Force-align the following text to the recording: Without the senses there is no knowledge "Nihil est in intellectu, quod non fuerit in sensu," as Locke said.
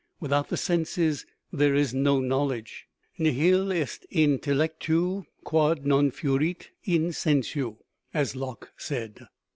Without 0.19 0.49
the 0.49 0.57
senses 0.57 1.27
there 1.53 1.75
is 1.75 1.93
no 1.93 2.19
knowledge 2.19 2.87
"Nihil 3.19 3.71
est 3.71 4.03
in 4.09 4.39
intellectu, 4.39 5.25
quod 5.43 5.85
non 5.85 6.09
fuerit 6.09 6.69
in 6.85 7.13
sensu," 7.13 7.75
as 8.11 8.35
Locke 8.35 8.71
said. 8.77 9.27